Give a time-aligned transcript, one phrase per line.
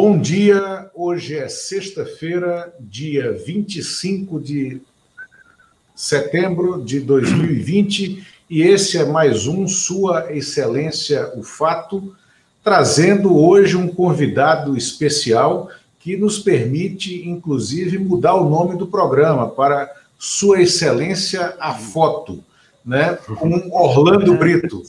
[0.00, 4.80] Bom dia, hoje é sexta-feira, dia 25 de
[5.92, 12.14] setembro de 2020, e esse é mais um Sua Excelência o Fato,
[12.62, 19.92] trazendo hoje um convidado especial que nos permite, inclusive, mudar o nome do programa para
[20.16, 22.44] Sua Excelência a Foto,
[22.84, 23.18] né?
[23.36, 24.80] com Orlando Brito.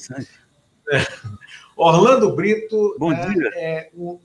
[0.91, 1.03] É.
[1.75, 3.49] Orlando Brito Bom é, dia.
[3.55, 4.19] é um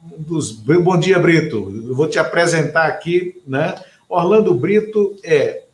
[0.00, 0.52] dos.
[0.52, 1.72] Bom dia, Brito.
[1.86, 3.74] Eu vou te apresentar aqui, né?
[4.08, 5.64] Orlando Brito é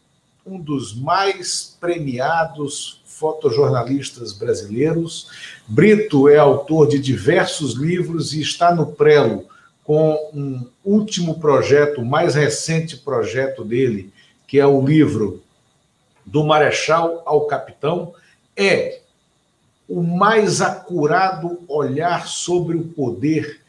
[0.44, 5.30] um dos mais premiados fotojornalistas brasileiros.
[5.66, 9.46] Brito é autor de diversos livros e está no prelo
[9.82, 14.12] com um último projeto, o mais recente projeto dele,
[14.46, 15.42] que é o livro
[16.24, 18.12] Do Marechal ao Capitão.
[18.56, 19.00] É
[19.88, 23.60] o mais acurado olhar sobre o poder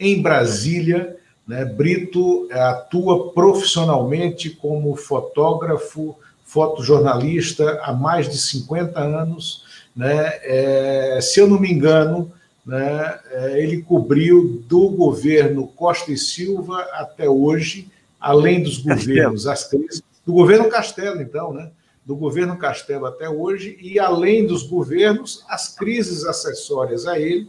[0.00, 1.16] em Brasília.
[1.46, 1.64] Né?
[1.64, 9.64] Brito é, atua profissionalmente como fotógrafo, fotojornalista há mais de 50 anos.
[9.94, 10.32] Né?
[10.42, 12.32] É, se eu não me engano,
[12.64, 19.68] né, é, ele cobriu do governo Costa e Silva até hoje, além dos governos, as
[19.68, 21.70] crises, do governo Castelo, então, né?
[22.04, 27.48] do governo Castelo até hoje, e além dos governos, as crises acessórias a ele.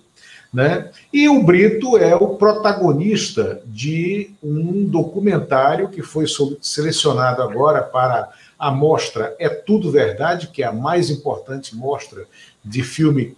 [0.53, 0.91] Né?
[1.13, 6.25] E o Brito é o protagonista de um documentário que foi
[6.61, 12.25] selecionado agora para a mostra É Tudo Verdade, que é a mais importante mostra
[12.63, 13.35] de filme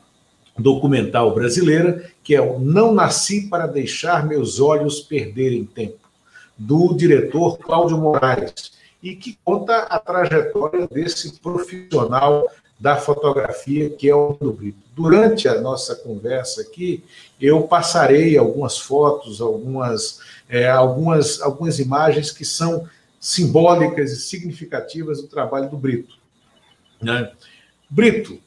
[0.57, 5.99] documental brasileira, que é o Não Nasci para Deixar Meus Olhos Perderem Tempo,
[6.57, 12.47] do diretor Cláudio Moraes e que conta a trajetória desse profissional
[12.83, 14.77] da fotografia que é o do Brito.
[14.93, 17.01] Durante a nossa conversa aqui,
[17.39, 22.85] eu passarei algumas fotos, algumas, é, algumas, algumas imagens que são
[23.17, 26.15] simbólicas e significativas do trabalho do Brito.
[27.01, 27.31] Né?
[27.89, 28.37] Brito,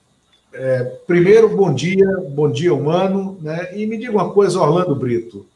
[0.52, 3.74] é, primeiro, bom dia, bom dia humano, né?
[3.74, 5.46] e me diga uma coisa, Orlando Brito,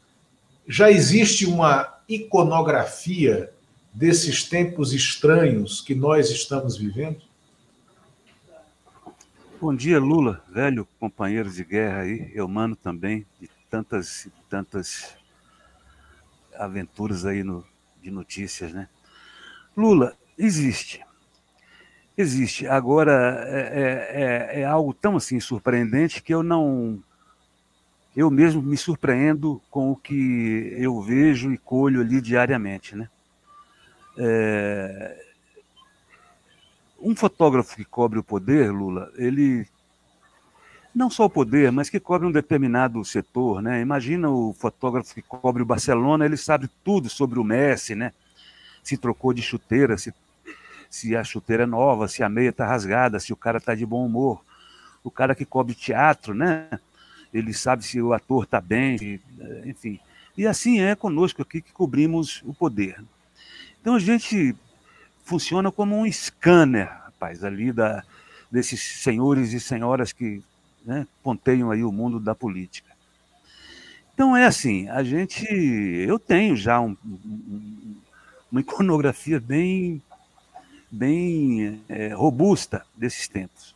[0.67, 3.51] já existe uma iconografia
[3.93, 7.29] desses tempos estranhos que nós estamos vivendo?
[9.61, 15.15] Bom dia, Lula, velho companheiro de guerra aí, eu mano também, de tantas tantas
[16.57, 17.63] aventuras aí no,
[18.01, 18.89] de notícias, né?
[19.77, 21.05] Lula, existe.
[22.17, 22.65] Existe.
[22.65, 26.99] Agora, é, é, é, é algo tão assim surpreendente que eu não.
[28.15, 33.07] Eu mesmo me surpreendo com o que eu vejo e colho ali diariamente, né?
[34.17, 35.30] É...
[37.01, 39.67] Um fotógrafo que cobre o poder, Lula, ele
[40.93, 43.81] não só o poder, mas que cobre um determinado setor, né?
[43.81, 48.13] Imagina o fotógrafo que cobre o Barcelona, ele sabe tudo sobre o Messi, né?
[48.83, 50.13] Se trocou de chuteira, se,
[50.89, 53.85] se a chuteira é nova, se a meia está rasgada, se o cara está de
[53.85, 54.43] bom humor.
[55.03, 56.67] O cara que cobre teatro, né?
[57.33, 59.21] Ele sabe se o ator está bem, se,
[59.65, 59.99] enfim.
[60.37, 63.01] E assim é conosco aqui que cobrimos o poder.
[63.79, 64.55] Então a gente
[65.31, 68.03] funciona como um scanner, rapaz, ali da,
[68.51, 70.43] desses senhores e senhoras que
[70.85, 72.91] né, ponteiam aí o mundo da política.
[74.13, 77.95] Então é assim, a gente, eu tenho já um, um,
[78.51, 80.01] uma iconografia bem,
[80.91, 83.73] bem é, robusta desses tempos.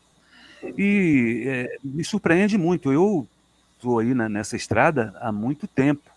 [0.78, 2.92] E é, me surpreende muito.
[2.92, 3.26] Eu
[3.78, 6.12] estou aí na, nessa estrada há muito tempo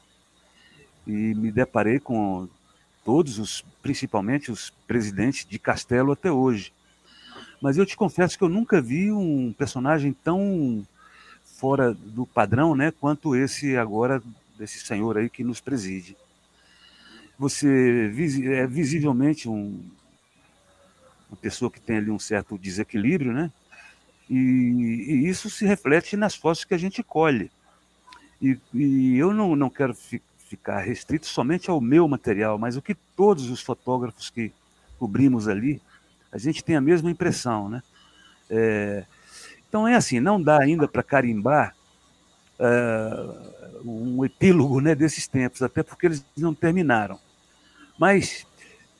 [1.06, 2.48] e me deparei com
[3.08, 6.74] todos os, principalmente os presidentes de Castelo até hoje.
[7.58, 10.86] Mas eu te confesso que eu nunca vi um personagem tão
[11.42, 14.22] fora do padrão, né, quanto esse agora
[14.58, 16.18] desse senhor aí que nos preside.
[17.38, 18.12] Você
[18.44, 19.82] é visivelmente um,
[21.30, 23.50] uma pessoa que tem ali um certo desequilíbrio, né?
[24.28, 27.50] E, e isso se reflete nas fotos que a gente colhe.
[28.42, 32.82] E, e eu não, não quero fi, ficar restrito somente ao meu material, mas o
[32.82, 34.52] que todos os fotógrafos que
[34.98, 35.80] cobrimos ali,
[36.32, 37.82] a gente tem a mesma impressão, né?
[38.50, 39.04] É,
[39.68, 41.74] então é assim, não dá ainda para carimbar
[42.58, 47.18] uh, um epílogo né, desses tempos, até porque eles não terminaram.
[47.98, 48.46] Mas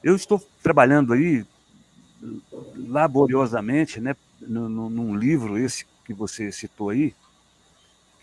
[0.05, 1.47] eu estou trabalhando aí
[2.77, 7.15] laboriosamente, né, num livro esse que você citou aí,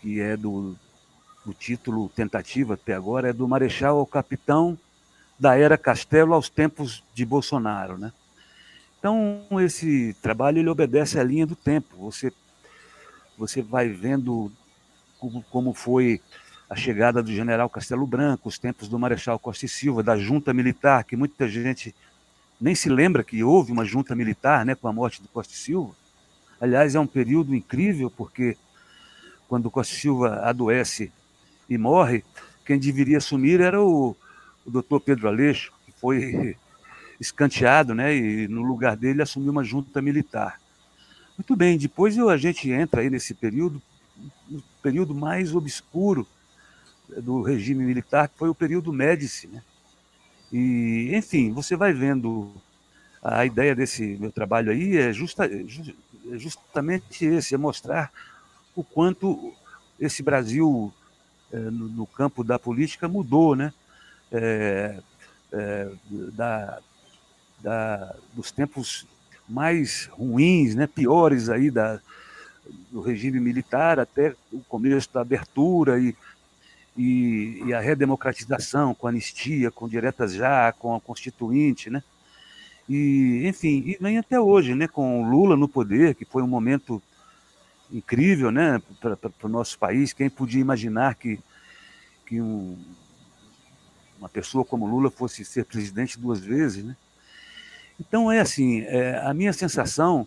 [0.00, 0.76] que é do
[1.46, 4.76] o título tentativa até agora é do Marechal ao Capitão
[5.38, 8.12] da Era Castelo aos tempos de Bolsonaro, né?
[8.98, 11.96] Então esse trabalho ele obedece à linha do tempo.
[11.98, 12.32] Você
[13.38, 14.50] você vai vendo
[15.18, 16.20] como, como foi
[16.68, 20.52] a chegada do general Castelo Branco, os tempos do Marechal Costa e Silva, da junta
[20.52, 21.94] militar, que muita gente
[22.60, 25.56] nem se lembra que houve uma junta militar né, com a morte do Costa e
[25.56, 25.94] Silva.
[26.60, 28.56] Aliás, é um período incrível, porque
[29.46, 31.12] quando Costa Silva adoece
[31.68, 32.24] e morre,
[32.64, 34.16] quem deveria assumir era o,
[34.64, 36.56] o doutor Pedro Aleixo, que foi
[37.20, 40.60] escanteado, né, e no lugar dele assumiu uma junta militar.
[41.36, 43.80] Muito bem, depois a gente entra aí nesse período,
[44.48, 46.26] no período mais obscuro
[47.08, 49.46] do regime militar, que foi o período Médici.
[49.46, 49.62] Né?
[50.52, 52.52] E, enfim, você vai vendo
[53.22, 55.64] a ideia desse meu trabalho aí é, justa, é
[56.38, 58.10] justamente esse, é mostrar
[58.74, 59.52] o quanto
[59.98, 61.05] esse Brasil é,
[61.52, 63.72] no, no, campo da política mudou, né?
[64.32, 64.98] É,
[65.52, 65.88] é,
[66.32, 66.80] da,
[67.60, 69.06] da, dos tempos
[69.48, 72.00] mais ruins, né, piores aí da,
[72.90, 76.16] do regime militar até o começo da abertura e,
[76.96, 82.02] e, e, a redemocratização com anistia, com diretas já, com a constituinte, né?
[82.88, 86.46] E, enfim, e vem até hoje, né, com o Lula no poder, que foi um
[86.46, 87.02] momento
[87.90, 90.12] incrível, né, para o nosso país.
[90.12, 91.38] Quem podia imaginar que,
[92.26, 92.76] que um,
[94.18, 96.96] uma pessoa como Lula fosse ser presidente duas vezes, né?
[97.98, 100.26] Então, é assim, é, a minha sensação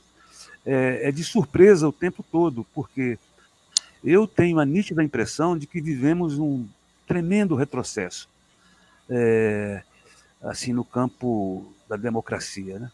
[0.66, 3.18] é, é, de surpresa o tempo todo, porque
[4.04, 6.68] eu tenho a nítida impressão de que vivemos um
[7.08, 8.28] tremendo retrocesso,
[9.10, 9.84] é,
[10.42, 12.92] assim, no campo da democracia, né?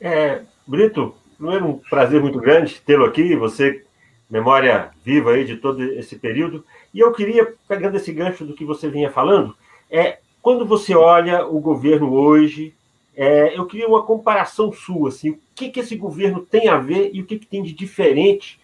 [0.00, 3.84] É, Brito, não é um prazer muito grande tê-lo aqui, você,
[4.28, 8.64] memória viva aí de todo esse período, e eu queria, pegando esse gancho do que
[8.64, 9.56] você vinha falando,
[9.90, 12.74] é quando você olha o governo hoje,
[13.16, 17.10] é, eu queria uma comparação sua, assim, o que, que esse governo tem a ver
[17.12, 18.60] e o que, que tem de diferente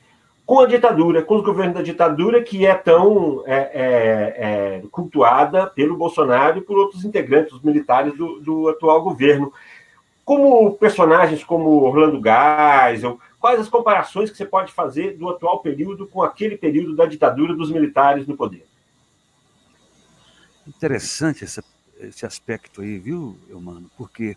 [0.47, 5.67] com a ditadura, com os governos da ditadura, que é tão é, é, é cultuada
[5.67, 9.53] pelo Bolsonaro e por outros integrantes militares do, do, atual governo.
[10.27, 16.05] Como personagens como Orlando Geisel, quais as comparações que você pode fazer do atual período
[16.05, 18.67] com aquele período da ditadura dos militares no poder?
[20.67, 21.63] Interessante essa,
[22.01, 23.89] esse aspecto aí, viu, Eumano?
[23.97, 24.37] Porque,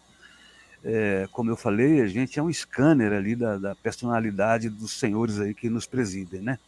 [0.83, 5.39] é, como eu falei, a gente é um scanner ali da, da personalidade dos senhores
[5.39, 6.59] aí que nos presidem, né?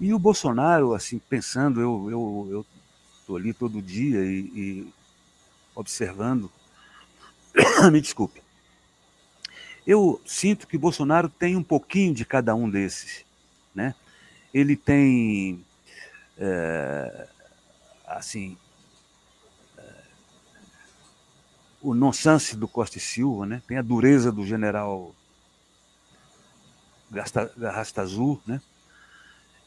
[0.00, 2.66] E o Bolsonaro, assim, pensando, eu eu eu
[3.24, 4.92] tô ali todo dia e, e
[5.72, 6.50] observando,
[7.92, 8.42] me desculpe.
[9.86, 13.24] Eu sinto que Bolsonaro tem um pouquinho de cada um desses,
[13.74, 13.94] né?
[14.52, 15.64] Ele tem
[16.38, 17.28] é,
[18.06, 18.56] assim,
[19.76, 19.82] é,
[21.82, 23.62] o nonsense do Costa e Silva, né?
[23.66, 25.14] tem a dureza do general
[27.10, 28.60] Garrasta Azul, né?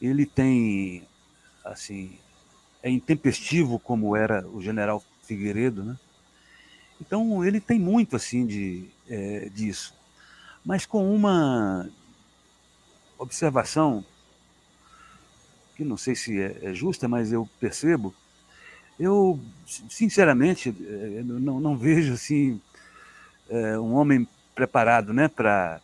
[0.00, 1.06] ele tem,
[1.64, 2.18] assim,
[2.82, 5.96] é intempestivo como era o general Figueiredo, né?
[7.02, 9.92] Então ele tem muito assim de é, disso,
[10.64, 11.90] mas com uma
[13.18, 14.04] observação
[15.76, 18.14] que não sei se é, é justa, mas eu percebo
[18.98, 19.40] eu,
[19.88, 22.60] sinceramente, eh, não, não vejo assim
[23.48, 25.80] eh, um homem preparado né, para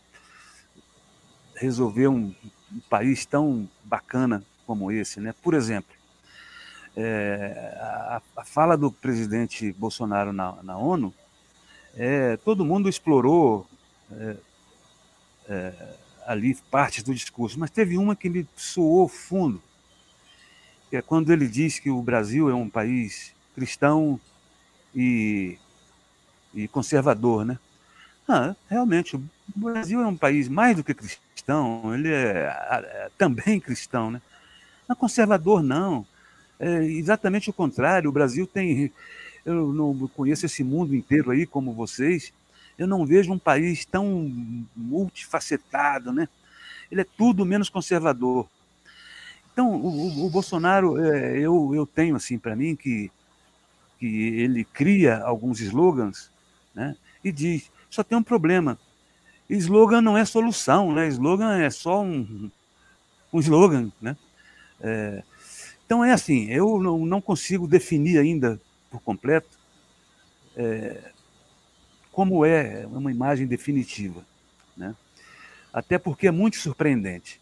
[1.56, 2.32] resolver um,
[2.72, 5.20] um, país tão bacana como esse.
[5.20, 5.34] Né?
[5.42, 5.90] Por exemplo,
[7.00, 11.14] é, a, a, fala do presidente Bolsonaro na, na ONU,
[11.94, 13.68] é, todo mundo explorou
[14.10, 14.36] é,
[15.48, 15.72] é,
[16.26, 19.62] ali partes do discurso, mas teve uma que me soou fundo,
[20.90, 24.18] é quando ele diz que o Brasil é um país cristão
[24.92, 25.56] e,
[26.52, 27.60] e conservador, né?
[28.26, 29.22] Ah, realmente, o
[29.54, 34.20] Brasil é um país mais do que cristão, ele é, é também cristão, né?
[34.88, 36.04] Não é conservador, não.
[36.58, 38.10] É exatamente o contrário.
[38.10, 38.92] O Brasil tem.
[39.44, 42.32] Eu não conheço esse mundo inteiro aí como vocês.
[42.78, 44.32] Eu não vejo um país tão
[44.76, 46.28] multifacetado, né?
[46.90, 48.48] Ele é tudo menos conservador.
[49.52, 53.10] Então, o, o Bolsonaro, é, eu, eu tenho assim para mim que,
[53.98, 56.30] que ele cria alguns slogans
[56.72, 58.78] né, e diz: só tem um problema.
[59.50, 61.08] Slogan não é solução, né?
[61.08, 62.50] Slogan é só um,
[63.32, 64.16] um slogan, né?
[64.80, 65.24] É,
[65.88, 69.48] então é assim, eu não, não, consigo definir ainda por completo
[70.54, 71.00] é,
[72.12, 74.22] como é uma imagem definitiva,
[74.76, 74.94] né?
[75.72, 77.40] Até porque é muito surpreendente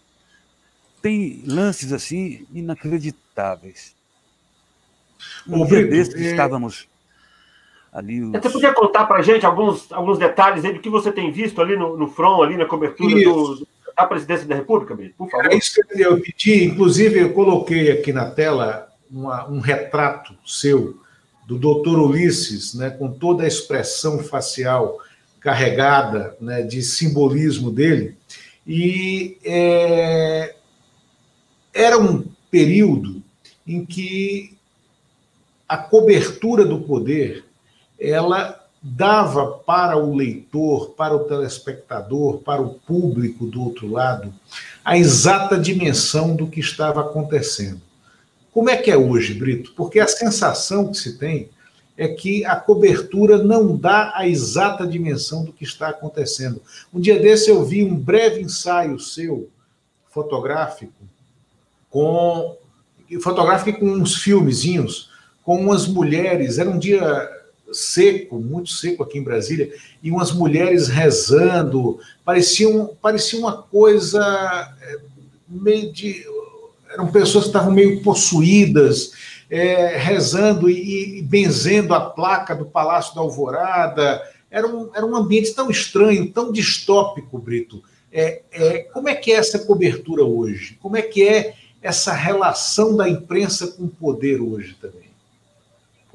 [1.06, 3.94] tem lances assim inacreditáveis.
[5.46, 6.30] Um dia Brito, desses é...
[6.32, 6.88] estávamos
[7.92, 8.24] ali.
[8.24, 8.32] Os...
[8.32, 11.60] Você podia contar para a gente alguns, alguns detalhes aí do que você tem visto
[11.60, 15.52] ali no, no front, ali na cobertura do, à presidência da República, Brito, por favor.
[15.52, 21.00] É isso que eu pedi, inclusive eu coloquei aqui na tela uma, um retrato seu
[21.46, 24.98] do doutor Ulisses, né, com toda a expressão facial
[25.40, 28.16] carregada né, de simbolismo dele.
[28.66, 30.56] E é,
[31.72, 33.22] era um período
[33.66, 34.56] em que
[35.68, 37.44] a cobertura do poder
[37.98, 44.32] ela dava para o leitor, para o telespectador, para o público do outro lado,
[44.84, 47.80] a exata dimensão do que estava acontecendo.
[48.52, 49.72] Como é que é hoje, Brito?
[49.76, 51.50] Porque a sensação que se tem
[51.98, 56.62] é que a cobertura não dá a exata dimensão do que está acontecendo.
[56.94, 59.48] Um dia desse eu vi um breve ensaio seu,
[60.10, 60.92] fotográfico,
[61.90, 62.56] com
[63.20, 65.10] fotográfico com uns filmezinhos,
[65.42, 67.35] com umas mulheres, era um dia
[67.72, 74.22] seco, muito seco aqui em Brasília, e umas mulheres rezando, parecia, um, parecia uma coisa
[74.80, 74.98] é,
[75.48, 76.24] meio de
[76.96, 79.12] eram pessoas que estavam meio possuídas,
[79.50, 84.22] é, rezando e, e, benzendo a placa do Palácio da Alvorada.
[84.50, 87.82] Era um, era um ambiente tão estranho, tão distópico, Brito.
[88.10, 90.78] É, é, como é que é essa cobertura hoje?
[90.80, 95.05] Como é que é essa relação da imprensa com o poder hoje também?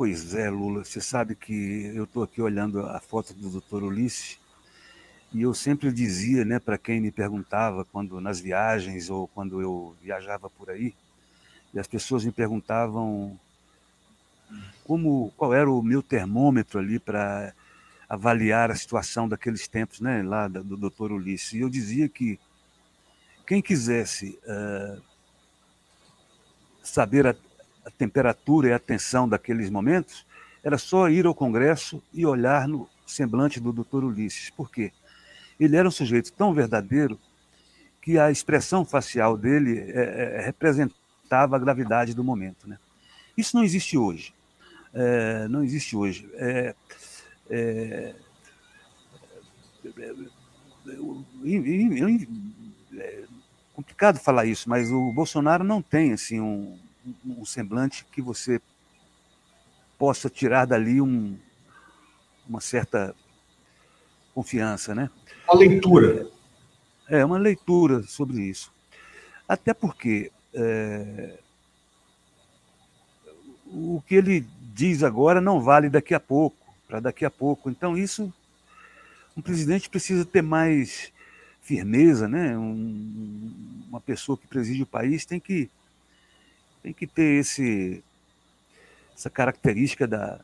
[0.01, 0.83] Pois é, Lula.
[0.83, 4.39] Você sabe que eu estou aqui olhando a foto do doutor Ulisses
[5.31, 9.95] e eu sempre dizia, né, para quem me perguntava quando nas viagens ou quando eu
[10.01, 10.95] viajava por aí,
[11.71, 13.39] e as pessoas me perguntavam
[14.85, 17.53] como qual era o meu termômetro ali para
[18.09, 21.11] avaliar a situação daqueles tempos, né, lá do Dr.
[21.11, 21.53] Ulisses.
[21.53, 22.39] E eu dizia que
[23.45, 24.99] quem quisesse uh,
[26.81, 27.35] saber a,
[27.85, 30.25] a temperatura e a tensão daqueles momentos,
[30.63, 34.03] era só ir ao Congresso e olhar no semblante do Dr.
[34.03, 34.49] Ulisses.
[34.49, 34.91] Por quê?
[35.63, 37.19] ele era um sujeito tão verdadeiro
[38.01, 42.67] que a expressão facial dele é, é, representava a gravidade do momento.
[42.67, 42.79] Né?
[43.37, 44.33] Isso não existe hoje.
[44.91, 46.27] É, não existe hoje.
[46.33, 46.75] É,
[47.47, 48.15] é,
[52.97, 53.23] é,
[53.71, 56.77] complicado falar isso, mas o Bolsonaro não tem assim um,
[57.25, 58.61] um semblante que você
[59.97, 61.37] possa tirar dali um,
[62.47, 63.15] uma certa
[64.33, 65.09] confiança, né?
[65.47, 66.27] Uma leitura.
[67.07, 68.71] É, uma leitura sobre isso.
[69.47, 71.39] Até porque é,
[73.67, 77.69] o que ele diz agora não vale daqui a pouco, para daqui a pouco.
[77.69, 78.33] Então, isso,
[79.35, 81.11] um presidente precisa ter mais
[81.61, 82.57] firmeza, né?
[82.57, 85.69] Um, uma pessoa que preside o país tem que,
[86.81, 88.03] tem que ter esse,
[89.15, 90.39] essa característica da,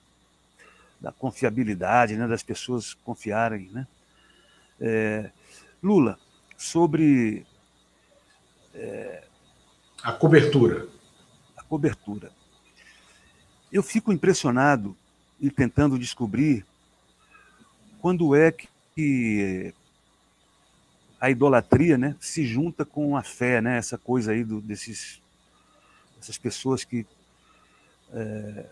[1.00, 3.70] da confiabilidade, né, das pessoas confiarem.
[3.72, 3.88] Né?
[4.79, 5.32] É,
[5.82, 6.20] Lula,
[6.58, 7.46] sobre.
[8.74, 9.24] É,
[10.01, 10.88] a cobertura.
[11.56, 12.32] A cobertura.
[13.72, 14.96] Eu fico impressionado
[15.39, 16.65] e tentando descobrir
[18.00, 19.74] quando é que
[21.20, 25.22] a idolatria né, se junta com a fé, né, essa coisa aí do, desses,
[26.27, 27.05] dessas pessoas que
[28.13, 28.65] é,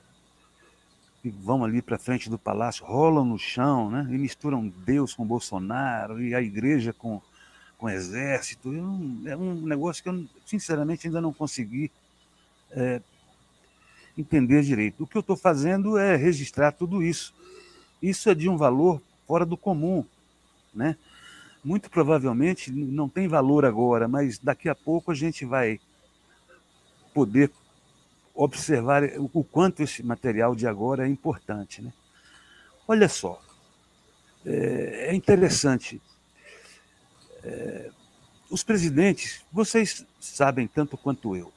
[1.22, 4.06] que vão ali para frente do palácio, rolam no chão, né?
[4.12, 7.22] E misturam Deus com Bolsonaro e a igreja com,
[7.78, 8.72] com o exército.
[9.26, 11.92] é um negócio que eu, sinceramente, ainda não consegui
[12.72, 13.02] é,
[14.16, 15.04] entender direito.
[15.04, 17.34] O que eu estou fazendo é registrar tudo isso.
[18.02, 20.06] Isso é de um valor fora do comum,
[20.74, 20.96] né?
[21.64, 25.80] Muito provavelmente não tem valor agora, mas daqui a pouco a gente vai
[27.16, 27.50] poder
[28.36, 31.82] observar o quanto esse material de agora é importante.
[31.82, 31.94] Né?
[32.86, 33.42] Olha só,
[34.46, 36.02] é, é interessante.
[37.42, 37.90] É,
[38.50, 41.52] os presidentes, vocês sabem tanto quanto eu.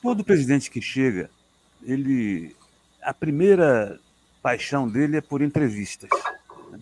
[0.00, 1.30] Todo presidente que chega,
[1.84, 2.56] ele,
[3.02, 4.00] a primeira
[4.42, 6.10] paixão dele é por entrevistas.
[6.70, 6.80] Né?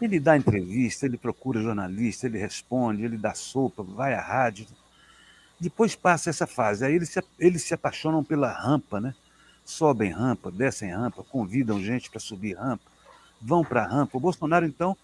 [0.00, 4.66] Ele dá entrevista, ele procura jornalista, ele responde, ele dá sopa, vai à rádio.
[5.60, 9.14] Depois passa essa fase, aí eles se, eles se apaixonam pela rampa, né?
[9.64, 12.84] Sobem rampa, descem rampa, convidam gente para subir rampa,
[13.40, 14.16] vão para a rampa.
[14.16, 14.96] O Bolsonaro, então,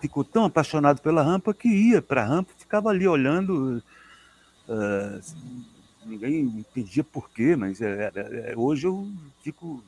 [0.00, 3.82] ficou tão apaixonado pela rampa que ia para a rampa, ficava ali olhando.
[4.68, 5.20] Uh,
[6.04, 9.10] ninguém entendia por quê, mas é, é, é, hoje eu
[9.42, 9.82] fico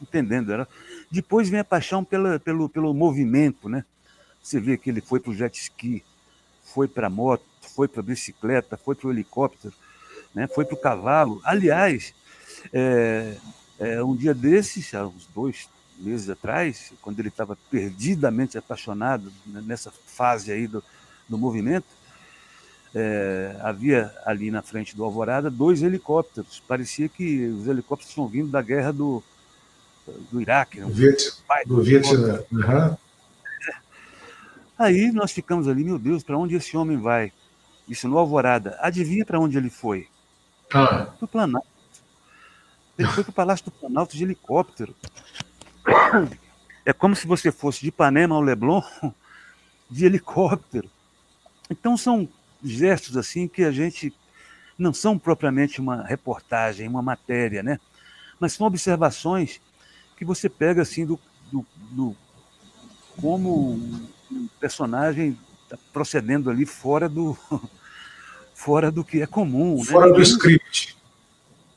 [0.00, 0.52] entendendo.
[0.52, 0.68] Era.
[1.10, 3.84] Depois vem a paixão pela, pelo, pelo movimento, né?
[4.42, 6.02] Você vê que ele foi para o jet ski,
[6.74, 9.72] foi para a moto, foi para a bicicleta, foi para o helicóptero,
[10.34, 10.46] né?
[10.46, 11.40] foi para o cavalo.
[11.44, 12.14] Aliás,
[12.72, 13.36] é,
[13.78, 15.68] é, um dia desses, há uns dois,
[16.00, 20.82] meses atrás, quando ele estava perdidamente apaixonado nessa fase aí do,
[21.28, 21.86] do movimento,
[22.94, 26.60] é, havia ali na frente do Alvorada dois helicópteros.
[26.66, 29.22] Parecia que os helicópteros tinham vindo da guerra do,
[30.32, 30.80] do Iraque.
[30.80, 30.86] Né?
[31.66, 32.42] do Vietnã.
[32.50, 32.96] Uhum.
[34.80, 37.30] Aí nós ficamos ali, meu Deus, para onde esse homem vai?
[37.86, 38.78] Isso no Alvorada.
[38.80, 40.08] Adivinha para onde ele foi?
[40.72, 41.04] Ah.
[41.04, 41.68] Para o Planalto.
[42.98, 44.96] Ele foi para o Palácio do Planalto de helicóptero.
[46.82, 48.80] É como se você fosse de Ipanema ao Leblon
[49.90, 50.90] de helicóptero.
[51.68, 52.26] Então são
[52.64, 54.14] gestos assim que a gente
[54.78, 57.78] não são propriamente uma reportagem, uma matéria, né?
[58.40, 59.60] Mas são observações
[60.16, 61.20] que você pega assim do,
[61.52, 62.16] do, do
[63.20, 67.36] como um personagem está procedendo ali fora do
[68.54, 69.84] fora do que é comum, né?
[69.84, 70.12] fora né?
[70.12, 70.96] do script.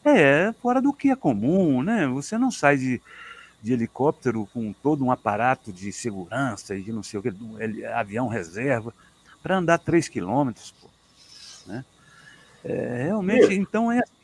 [0.04, 2.06] É, fora do que é comum, né?
[2.08, 3.02] Você não sai de,
[3.62, 7.34] de helicóptero com todo um aparato de segurança e de não sei o que,
[7.86, 8.94] avião reserva
[9.42, 10.74] para andar 3 quilômetros.
[11.66, 11.86] Né?
[12.66, 14.24] É, realmente, então é assim.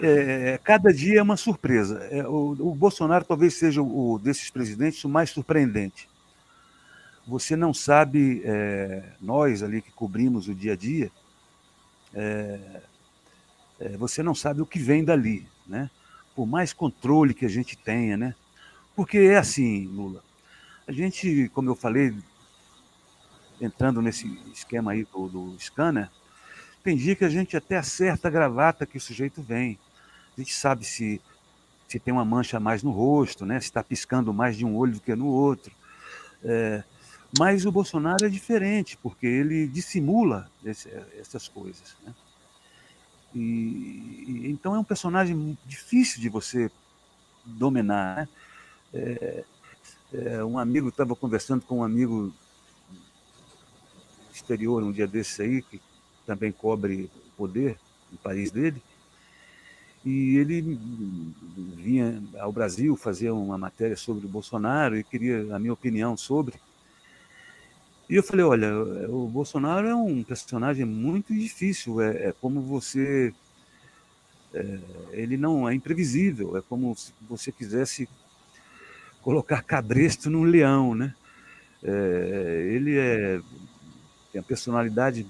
[0.00, 2.00] É, cada dia é uma surpresa.
[2.10, 6.08] É, o, o, Bolsonaro talvez seja o, desses presidentes o mais surpreendente.
[7.26, 11.10] Você não sabe, é, nós ali que cobrimos o dia a dia,
[12.12, 12.82] é,
[13.80, 15.90] é, você não sabe o que vem dali, né?
[16.36, 18.34] Por mais controle que a gente tenha, né?
[18.94, 20.22] Porque é assim, Lula.
[20.86, 22.14] A gente, como eu falei
[23.60, 26.10] entrando nesse esquema aí do, do scanner,
[26.82, 29.78] tem dia que a gente até acerta a gravata que o sujeito vem.
[30.36, 31.20] A gente sabe se,
[31.88, 33.58] se tem uma mancha mais no rosto, né?
[33.58, 35.72] se está piscando mais de um olho do que no outro.
[36.42, 36.84] É,
[37.38, 40.88] mas o Bolsonaro é diferente, porque ele dissimula esse,
[41.18, 41.96] essas coisas.
[42.04, 42.14] Né?
[43.34, 46.70] E, e, então é um personagem difícil de você
[47.44, 48.16] dominar.
[48.16, 48.28] Né?
[48.92, 49.44] É,
[50.12, 52.32] é, um amigo estava conversando com um amigo
[54.32, 55.80] exterior um dia desses aí, que
[56.26, 57.78] também cobre poder
[58.10, 58.82] no país dele,
[60.04, 60.78] e ele
[61.76, 66.54] vinha ao Brasil fazer uma matéria sobre o Bolsonaro e queria a minha opinião sobre.
[68.08, 68.68] E eu falei, olha,
[69.08, 73.32] o Bolsonaro é um personagem muito difícil, é, é como você...
[74.52, 74.78] É,
[75.12, 78.08] ele não é imprevisível, é como se você quisesse
[79.20, 81.14] colocar cabresto num leão, né?
[81.82, 83.40] É, ele é
[84.34, 85.24] tem a personalidade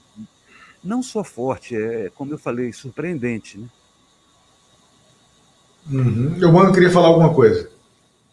[0.82, 3.58] não só forte, é, como eu falei, surpreendente.
[3.58, 3.68] Né?
[5.92, 6.36] Uhum.
[6.40, 7.70] Eu, mano, queria falar alguma coisa.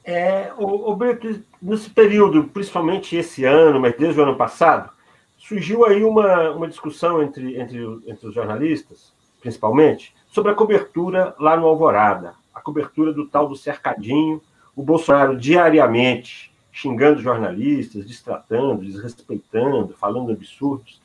[0.02, 4.90] É, o, o Brito, nesse período, principalmente esse ano, mas desde o ano passado,
[5.38, 11.58] surgiu aí uma, uma discussão entre, entre, entre os jornalistas, principalmente, sobre a cobertura lá
[11.58, 14.42] no Alvorada, a cobertura do tal do cercadinho,
[14.76, 21.02] o Bolsonaro diariamente xingando jornalistas, distratando, desrespeitando, falando absurdos.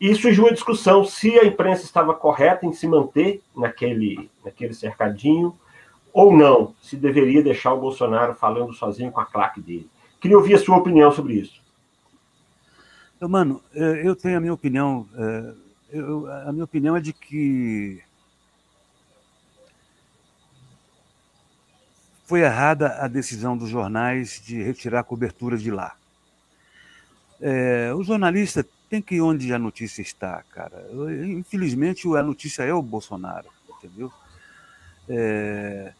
[0.00, 5.56] E surgiu a discussão se a imprensa estava correta em se manter naquele, naquele cercadinho
[6.14, 9.90] ou não, se deveria deixar o Bolsonaro falando sozinho com a claque dele.
[10.20, 11.60] Queria ouvir a sua opinião sobre isso.
[13.20, 15.08] Mano, eu tenho a minha opinião.
[15.16, 15.54] É,
[15.90, 18.00] eu, a minha opinião é de que
[22.24, 25.96] foi errada a decisão dos jornais de retirar a cobertura de lá.
[27.40, 30.86] É, o jornalista tem que ir onde a notícia está, cara.
[31.26, 34.12] Infelizmente, a notícia é o Bolsonaro, entendeu?
[35.08, 35.92] É,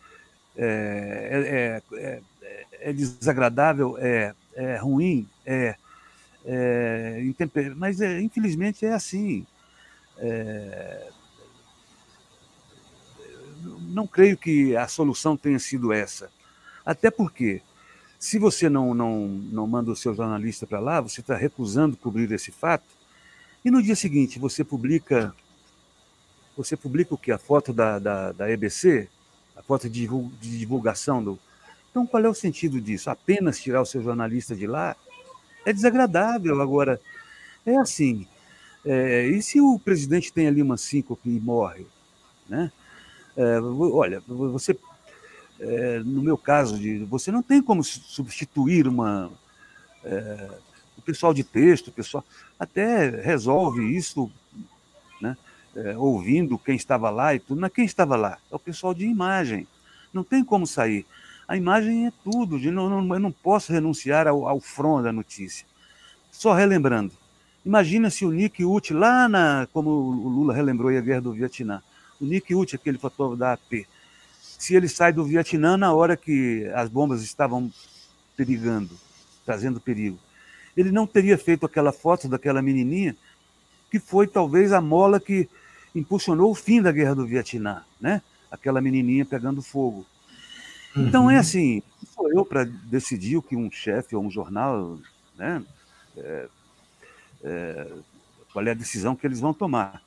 [0.56, 2.22] é, é, é,
[2.80, 5.74] é desagradável, é, é ruim, é,
[6.44, 7.20] é
[7.76, 9.46] mas é, infelizmente é assim.
[10.18, 11.08] É,
[13.88, 16.30] não creio que a solução tenha sido essa.
[16.84, 17.62] Até porque,
[18.18, 22.30] se você não, não, não manda o seu jornalista para lá, você está recusando cobrir
[22.32, 22.84] esse fato,
[23.64, 25.34] e no dia seguinte você publica
[26.56, 27.32] você publica o que?
[27.32, 29.08] A foto da, da, da EBC?
[29.56, 30.08] A foto de
[30.40, 31.38] divulgação do.
[31.90, 33.08] Então, qual é o sentido disso?
[33.08, 34.96] Apenas tirar o seu jornalista de lá?
[35.64, 36.60] É desagradável.
[36.60, 37.00] Agora,
[37.64, 38.26] é assim.
[38.84, 41.86] É, e se o presidente tem ali uma síncope e morre?
[42.48, 42.70] Né?
[43.36, 44.76] É, olha, você,
[45.58, 49.30] é, no meu caso, de, você não tem como substituir uma.
[50.04, 50.50] É,
[50.98, 52.24] o pessoal de texto, o pessoal
[52.58, 54.30] até resolve isso,
[55.76, 57.60] é, ouvindo quem estava lá e tudo.
[57.60, 58.38] Mas quem estava lá?
[58.50, 59.66] É o pessoal de imagem.
[60.12, 61.06] Não tem como sair.
[61.46, 62.58] A imagem é tudo.
[62.58, 65.66] De, não, não, eu não posso renunciar ao, ao front da notícia.
[66.30, 67.12] Só relembrando.
[67.64, 71.82] Imagina se o Nick Ut, lá na, como o Lula relembrou a guerra do Vietnã,
[72.20, 73.86] o Nick Ut, aquele fotógrafo da AP,
[74.40, 77.72] se ele sai do Vietnã na hora que as bombas estavam
[78.36, 78.90] perigando,
[79.46, 80.18] trazendo perigo.
[80.76, 83.16] Ele não teria feito aquela foto daquela menininha,
[83.90, 85.48] que foi talvez a mola que
[85.94, 88.20] impulsionou o fim da guerra do Vietnã, né?
[88.50, 90.04] Aquela menininha pegando fogo.
[90.96, 91.06] Uhum.
[91.06, 91.82] Então é assim,
[92.14, 94.98] sou eu para decidir o que um chefe ou um jornal,
[95.36, 95.62] né?
[96.16, 96.48] É,
[97.42, 97.86] é,
[98.52, 100.02] qual é a decisão que eles vão tomar.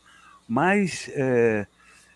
[0.48, 1.68] Mas é,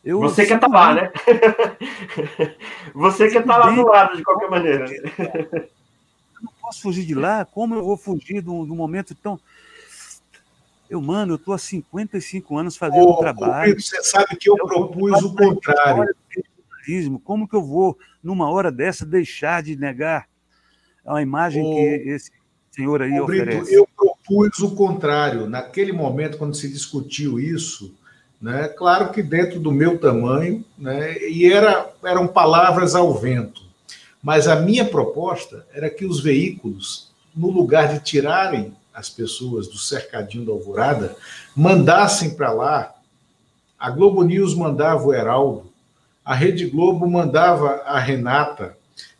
[0.03, 1.11] eu você quer estar tá lá, né?
[2.95, 4.85] você quer estar tá lá do lado de qualquer maneira.
[4.89, 7.45] Eu não posso fugir de lá.
[7.45, 9.39] Como eu vou fugir de um, de um momento tão
[10.91, 13.79] eu, mano, eu estou há 55 anos fazendo um trabalho.
[13.79, 16.13] Você sabe que eu, eu propus o contrário.
[17.23, 20.27] Como que eu vou, numa hora dessa, deixar de negar
[21.07, 22.29] a imagem que esse
[22.71, 23.73] senhor aí Brito, oferece?
[23.73, 25.47] Eu propus o contrário.
[25.47, 27.95] Naquele momento, quando se discutiu isso,
[28.41, 33.61] né, claro que dentro do meu tamanho, né, e era, eram palavras ao vento.
[34.21, 39.77] Mas a minha proposta era que os veículos, no lugar de tirarem as pessoas do
[39.77, 41.15] cercadinho da Alvorada,
[41.55, 42.93] mandassem para lá.
[43.79, 45.71] A Globo News mandava o Heraldo,
[46.23, 48.77] a Rede Globo mandava a Renata,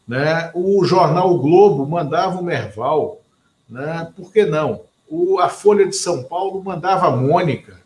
[0.08, 0.52] né?
[0.54, 3.22] o jornal o Globo mandava o Merval,
[3.68, 4.12] né?
[4.16, 4.82] por que não?
[5.10, 7.80] O, a Folha de São Paulo mandava a Mônica,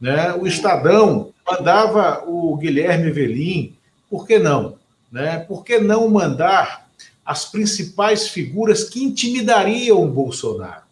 [0.00, 0.32] né?
[0.32, 3.76] o Estadão mandava o Guilherme Velim,
[4.08, 4.76] por que não?
[5.10, 5.40] Né?
[5.40, 6.88] Por que não mandar
[7.24, 10.82] as principais figuras que intimidariam o Bolsonaro?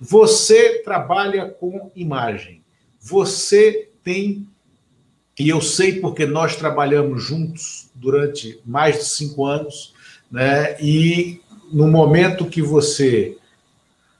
[0.00, 2.62] Você trabalha com imagem.
[3.00, 4.46] Você tem,
[5.38, 9.94] e eu sei porque nós trabalhamos juntos durante mais de cinco anos,
[10.30, 10.76] né?
[10.80, 11.40] E
[11.72, 13.38] no momento que você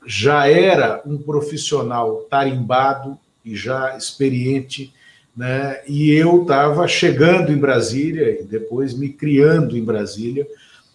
[0.07, 4.95] já era um profissional tarimbado e já experiente,
[5.37, 5.83] né?
[5.87, 10.47] E eu estava chegando em Brasília e depois me criando em Brasília,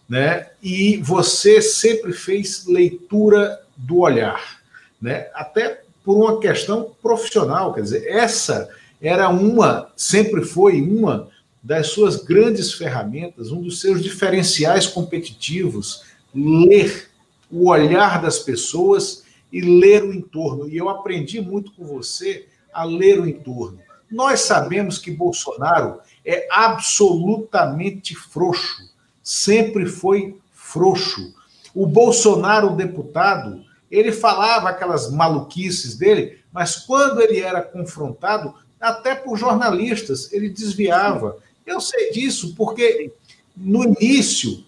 [0.09, 0.49] né?
[0.63, 4.60] E você sempre fez leitura do olhar
[5.01, 5.27] né?
[5.33, 7.73] até por uma questão profissional.
[7.73, 8.69] Quer dizer, essa
[9.01, 11.29] era uma, sempre foi uma
[11.63, 17.09] das suas grandes ferramentas, um dos seus diferenciais competitivos, ler
[17.51, 20.69] o olhar das pessoas e ler o entorno.
[20.69, 23.79] E eu aprendi muito com você a ler o entorno.
[24.09, 28.89] Nós sabemos que Bolsonaro é absolutamente frouxo,
[29.23, 31.33] sempre foi frouxo.
[31.73, 39.37] O Bolsonaro, deputado, ele falava aquelas maluquices dele, mas quando ele era confrontado, até por
[39.37, 41.37] jornalistas, ele desviava.
[41.65, 43.11] Eu sei disso porque
[43.55, 44.63] no início,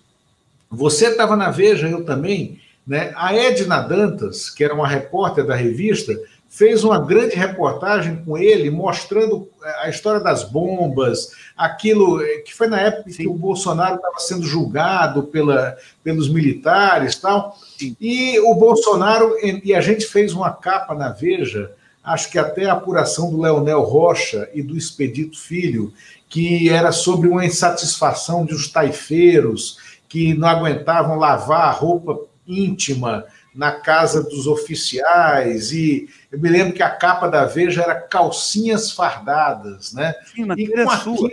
[0.70, 3.14] você estava na Veja, eu também, né?
[3.16, 6.14] A Edna Dantas, que era uma repórter da revista,
[6.54, 12.54] fez uma grande reportagem com ele, mostrando eh, a história das bombas, aquilo eh, que
[12.54, 13.24] foi na época Sim.
[13.24, 17.58] que o Bolsonaro estava sendo julgado pela, pelos militares tal.
[17.80, 17.98] Sim.
[18.00, 21.72] E o Bolsonaro, e a gente fez uma capa na Veja,
[22.04, 25.92] acho que até a apuração do Leonel Rocha e do Expedito Filho,
[26.30, 33.26] que era sobre uma insatisfação de os taifeiros que não aguentavam lavar a roupa íntima
[33.56, 38.92] na casa dos oficiais, e eu me lembro que a capa da Veja era calcinhas
[38.92, 40.14] fardadas, né?
[40.34, 41.30] Sim, e com é aquilo,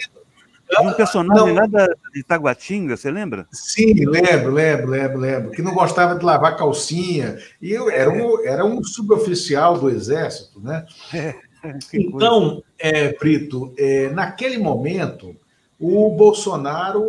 [0.71, 3.47] de um personagem não, lá da, de Itaguatinga, você lembra?
[3.51, 5.51] Sim, lembro, lembro, lembro, lembro.
[5.51, 7.39] Que não gostava de lavar calcinha.
[7.61, 10.87] E eu era um, era um suboficial do Exército, né?
[11.63, 15.37] É, então, é, Brito, é, naquele momento,
[15.79, 17.05] o Bolsonaro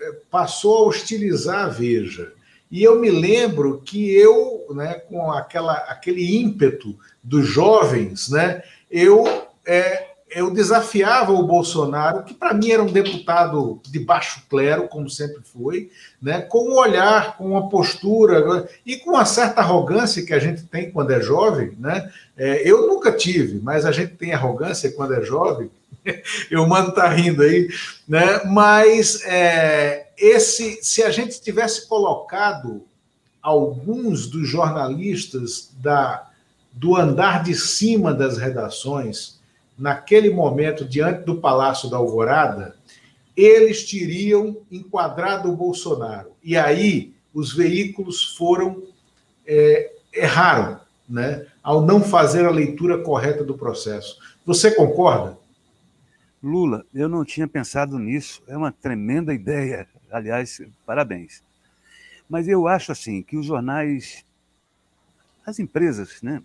[0.00, 2.32] é, passou a hostilizar a Veja.
[2.70, 9.24] E eu me lembro que eu, né, com aquela, aquele ímpeto dos jovens, né, eu,
[9.66, 15.10] é, eu desafiava o Bolsonaro, que para mim era um deputado de baixo clero, como
[15.10, 15.90] sempre foi,
[16.22, 20.62] né, com um olhar, com uma postura e com uma certa arrogância que a gente
[20.62, 21.72] tem quando é jovem.
[21.76, 22.08] Né?
[22.36, 25.70] É, eu nunca tive, mas a gente tem arrogância quando é jovem.
[26.50, 27.68] eu mando tá rindo aí,
[28.08, 28.42] né?
[28.46, 32.82] Mas é, esse, se a gente tivesse colocado
[33.42, 36.30] alguns dos jornalistas da,
[36.72, 39.40] do andar de cima das redações,
[39.78, 42.76] naquele momento, diante do Palácio da Alvorada,
[43.34, 46.32] eles teriam enquadrado o Bolsonaro.
[46.44, 48.82] E aí os veículos foram,
[49.46, 54.18] é, erraram, né, ao não fazer a leitura correta do processo.
[54.44, 55.38] Você concorda?
[56.42, 58.42] Lula, eu não tinha pensado nisso.
[58.46, 59.86] É uma tremenda ideia.
[60.10, 61.42] Aliás, parabéns.
[62.28, 64.24] Mas eu acho assim que os jornais,
[65.46, 66.42] as empresas, né,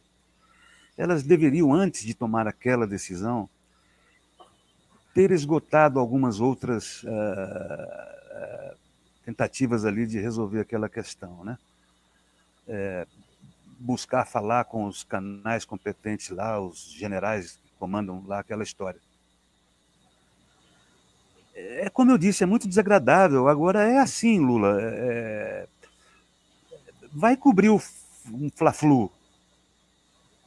[0.98, 3.50] elas deveriam antes de tomar aquela decisão
[5.14, 8.76] ter esgotado algumas outras uh,
[9.24, 11.58] tentativas ali de resolver aquela questão, né?
[12.68, 13.08] É,
[13.80, 19.00] buscar falar com os canais competentes lá, os generais que comandam lá aquela história.
[21.56, 23.48] É como eu disse, é muito desagradável.
[23.48, 24.78] Agora é assim, Lula.
[24.82, 25.68] É...
[27.14, 27.82] Vai cobrir o
[28.32, 29.10] um Fla-Flu.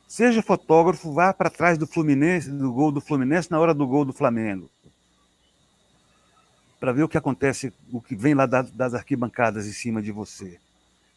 [0.06, 4.04] Seja fotógrafo, vá para trás do Fluminense, do gol do Fluminense na hora do gol
[4.04, 4.70] do Flamengo.
[6.78, 10.58] Para ver o que acontece, o que vem lá das arquibancadas em cima de você.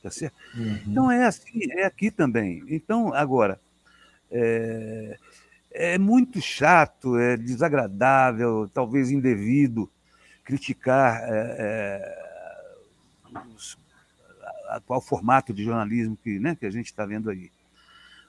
[0.02, 0.36] Tá certo?
[0.56, 0.80] Uhum.
[0.88, 2.64] Então é assim, é aqui também.
[2.68, 3.60] Então, agora,
[4.32, 5.18] é,
[5.74, 9.90] é muito chato, é desagradável, talvez indevido,
[10.44, 13.78] criticar é, é, os,
[14.68, 17.52] atual formato de jornalismo que, né, que a gente está vendo aí.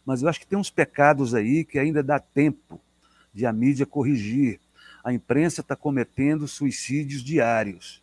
[0.04, 2.80] Mas eu acho que tem uns pecados aí que ainda dá tempo
[3.32, 4.60] de a mídia corrigir.
[5.04, 8.02] A imprensa está cometendo suicídios diários.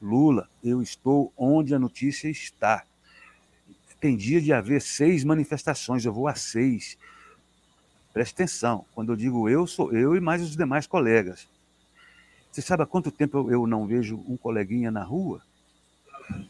[0.00, 2.84] Lula, eu estou onde a notícia está.
[4.00, 6.96] Tem dia de haver seis manifestações, eu vou a seis.
[8.12, 11.48] Preste atenção, quando eu digo eu, sou eu e mais os demais colegas.
[12.50, 15.40] Você sabe há quanto tempo eu não vejo um coleguinha na rua?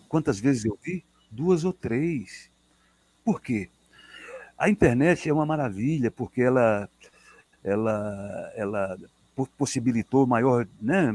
[0.08, 1.04] Quantas vezes eu vi?
[1.30, 2.50] Duas ou três.
[3.24, 3.68] Por quê?
[4.56, 6.88] A internet é uma maravilha, porque ela,
[7.62, 8.98] ela, ela
[9.58, 11.12] possibilitou maior né,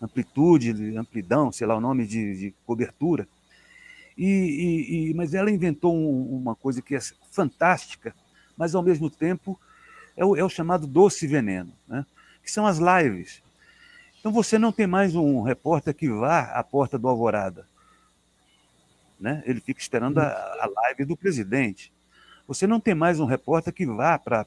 [0.00, 3.28] amplitude, amplidão, sei lá o nome de, de cobertura.
[4.16, 8.14] E, e, e, mas ela inventou um, uma coisa que é fantástica,
[8.60, 9.58] mas ao mesmo tempo
[10.14, 12.04] é o, é o chamado doce veneno, né?
[12.44, 13.42] que são as lives.
[14.18, 17.66] Então você não tem mais um repórter que vá à porta do Alvorada.
[19.18, 19.42] Né?
[19.46, 21.90] Ele fica esperando a, a live do presidente.
[22.46, 24.46] Você não tem mais um repórter que vá para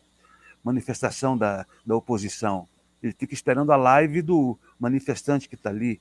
[0.63, 2.67] manifestação da, da oposição.
[3.01, 5.99] Ele fica esperando a live do manifestante que está ali.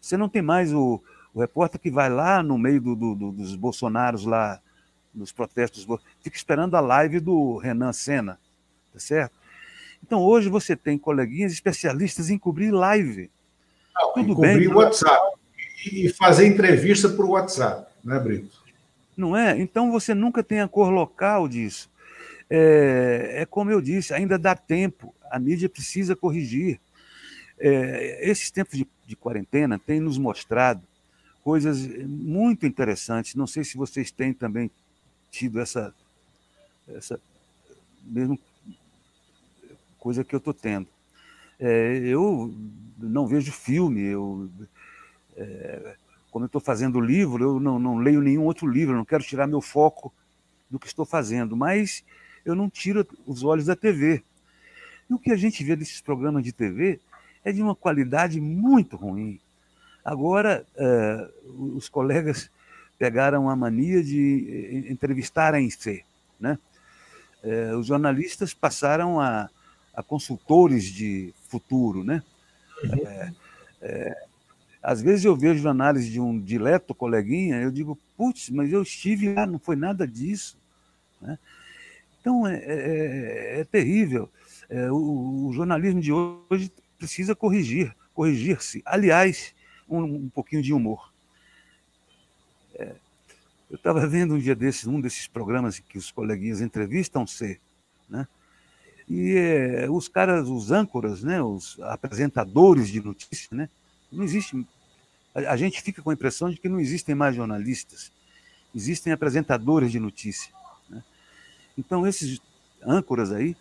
[0.00, 1.00] Você não tem mais o,
[1.32, 4.60] o repórter que vai lá no meio do, do, do, dos bolsonaros lá,
[5.14, 5.86] nos protestos,
[6.22, 8.38] fica esperando a live do Renan Senna,
[8.92, 9.34] tá certo?
[10.02, 13.30] Então hoje você tem coleguinhas especialistas em cobrir live.
[13.94, 15.38] Não, Tudo em cobrir bem, o WhatsApp
[15.92, 18.62] e fazer entrevista por WhatsApp, né, Brito?
[19.16, 19.58] Não é?
[19.58, 21.90] Então você nunca tem a cor local disso.
[22.50, 25.14] É, é como eu disse, ainda dá tempo.
[25.30, 26.80] A mídia precisa corrigir.
[27.58, 30.82] É, esses tempos de, de quarentena têm nos mostrado
[31.42, 33.34] coisas muito interessantes.
[33.34, 34.70] Não sei se vocês têm também
[35.34, 35.92] tido essa,
[36.88, 37.20] essa
[38.04, 38.38] mesmo
[39.98, 40.86] coisa que eu estou tendo.
[41.58, 42.54] É, eu
[42.98, 44.48] não vejo filme, eu,
[45.36, 45.96] é,
[46.30, 49.60] quando estou fazendo livro, eu não, não leio nenhum outro livro, não quero tirar meu
[49.60, 50.12] foco
[50.70, 52.04] do que estou fazendo, mas
[52.44, 54.22] eu não tiro os olhos da TV.
[55.10, 57.00] E o que a gente vê desses programas de TV
[57.44, 59.40] é de uma qualidade muito ruim.
[60.04, 62.50] Agora, uh, os colegas
[62.98, 66.04] pegaram a mania de entrevistarem se
[66.38, 66.58] né?
[67.42, 69.50] Uh, os jornalistas passaram a,
[69.94, 72.22] a, consultores de futuro, né?
[72.82, 73.30] Uhum.
[73.82, 74.34] Uh,
[74.84, 79.32] às vezes eu vejo análise de um dileto coleguinha, eu digo, putz, mas eu estive
[79.32, 80.58] lá, não foi nada disso.
[81.22, 81.38] Né?
[82.20, 84.28] Então, é, é, é terrível.
[84.68, 88.82] É, o, o, jornalismo de hoje precisa corrigir, corrigir-se.
[88.84, 89.54] Aliás,
[89.88, 91.13] um, um pouquinho de humor.
[93.70, 97.60] Eu estava vendo um dia desses, um desses programas que os coleguinhas entrevistam-se,
[98.08, 98.26] né?
[99.08, 103.68] E é, os caras, os âncoras, né, os apresentadores de notícias, né,
[104.10, 104.66] não existe.
[105.34, 108.10] A, a, gente fica com a impressão de que não existem mais jornalistas,
[108.74, 110.52] existem apresentadores de notícia.
[110.88, 111.02] Né?
[111.76, 112.40] Então esses
[112.82, 113.54] âncoras aí,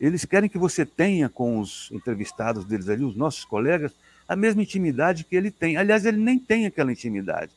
[0.00, 3.92] eles querem que você tenha com os entrevistados deles ali, os nossos colegas,
[4.26, 5.76] a mesma intimidade que ele tem.
[5.76, 7.52] Aliás, ele nem tem aquela intimidade.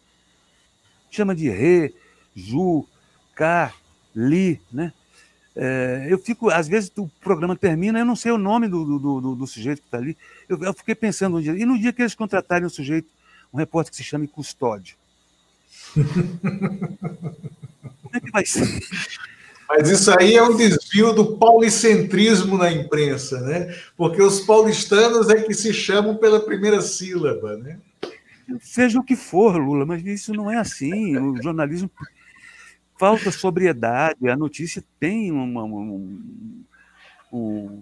[1.15, 1.93] Chama de Rê,
[2.35, 2.85] Ju,
[3.35, 3.73] Cá,
[4.15, 4.93] Li, né?
[5.55, 9.21] É, eu fico, às vezes o programa termina, eu não sei o nome do, do,
[9.21, 10.17] do, do sujeito que está ali.
[10.49, 13.07] Eu, eu, fiquei pensando um dia, e no dia que eles contratarem um sujeito,
[13.53, 14.95] um repórter que se chame Custódio?
[15.93, 16.03] Como
[18.13, 18.67] é que vai ser?
[19.69, 23.75] Mas isso aí é um desvio do paulicentrismo na imprensa, né?
[23.95, 27.79] Porque os paulistanos é que se chamam pela primeira sílaba, né?
[28.59, 31.17] Seja o que for, Lula, mas isso não é assim.
[31.17, 31.89] O jornalismo
[32.97, 35.99] falta sobriedade, a notícia tem uma, uma,
[37.31, 37.81] uma,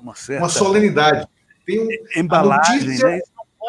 [0.00, 0.44] uma certa.
[0.44, 1.26] Uma solenidade.
[1.66, 1.88] Tem um,
[2.20, 3.20] embalagem, a notícia, né?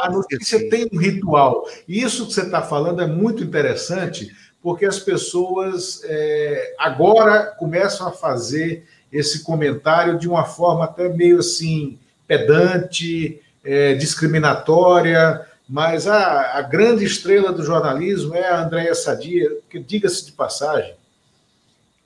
[0.02, 1.68] a notícia tem um ritual.
[1.88, 8.08] E isso que você está falando é muito interessante porque as pessoas é, agora começam
[8.08, 16.58] a fazer esse comentário de uma forma até meio assim pedante, é, discriminatória, mas a,
[16.58, 20.96] a, grande estrela do jornalismo é a Andréia Sadia, que, diga-se de passagem,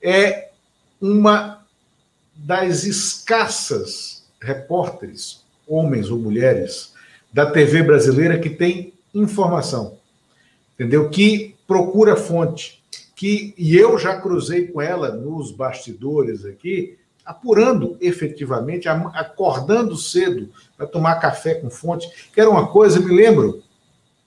[0.02, 0.48] é
[1.00, 1.64] uma
[2.34, 6.94] das escassas repórteres, homens ou mulheres,
[7.32, 9.96] da TV brasileira que tem informação,
[10.74, 11.08] entendeu?
[11.10, 12.82] Que procura fonte,
[13.14, 20.86] que e eu já cruzei com ela nos bastidores aqui, apurando efetivamente, acordando cedo para
[20.86, 23.62] tomar café com fonte, que era uma coisa, me lembro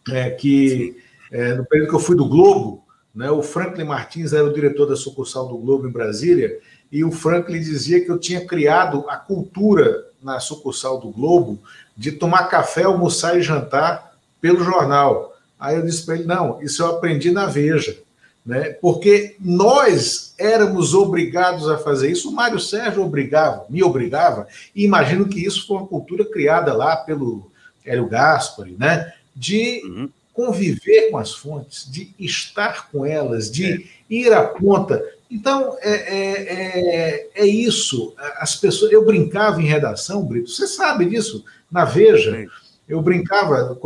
[0.10, 0.98] é, que
[1.32, 4.86] é, no período que eu fui do Globo, né, o Franklin Martins era o diretor
[4.86, 6.60] da sucursal do Globo em Brasília,
[6.92, 11.60] e o Franklin dizia que eu tinha criado a cultura na sucursal do Globo
[11.96, 15.36] de tomar café, almoçar e jantar pelo jornal.
[15.60, 18.05] Aí eu disse para ele: não, isso eu aprendi na Veja
[18.46, 18.70] né?
[18.82, 22.30] porque nós éramos obrigados a fazer isso.
[22.30, 26.96] O Mário Sérgio obrigava, me obrigava, e imagino que isso foi uma cultura criada lá
[26.96, 27.50] pelo
[27.84, 29.14] Hélio Gaspari, né?
[29.36, 30.10] de uhum.
[30.34, 33.84] conviver com as fontes, de estar com elas, de é.
[34.10, 35.04] ir à ponta.
[35.30, 38.14] Então, é, é, é, é, isso.
[38.38, 42.48] As pessoas, eu brincava em redação, Brito, você sabe disso, na Veja.
[42.88, 43.78] Eu brincava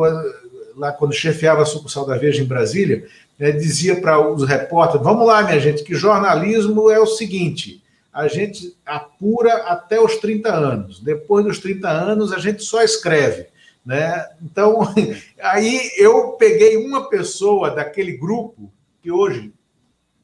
[0.76, 3.08] lá quando chefiava a sucursal da Veja em Brasília,
[3.40, 7.82] né, dizia para os repórteres: vamos lá, minha gente, que jornalismo é o seguinte.
[8.12, 11.00] A gente apura até os 30 anos.
[11.00, 13.48] Depois dos 30 anos, a gente só escreve.
[13.86, 14.28] Né?
[14.42, 14.82] Então,
[15.42, 18.70] aí eu peguei uma pessoa daquele grupo,
[19.02, 19.54] que hoje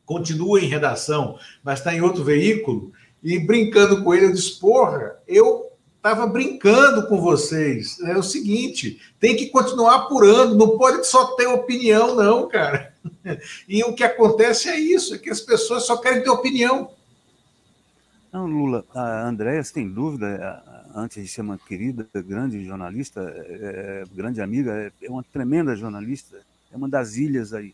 [0.06, 2.92] continua em redação, mas está em outro veículo,
[3.24, 5.72] e brincando com ele, eu disse: porra, eu
[6.06, 8.00] estava brincando com vocês.
[8.02, 12.94] É o seguinte: tem que continuar apurando, não pode só ter opinião, não, cara.
[13.68, 16.92] E o que acontece é isso, é que as pessoas só querem ter opinião.
[18.32, 20.64] Não, Lula, a Andréa, sem dúvida,
[20.94, 26.38] antes de ser uma querida, grande jornalista, é, é, grande amiga, é uma tremenda jornalista,
[26.72, 27.74] é uma das ilhas aí.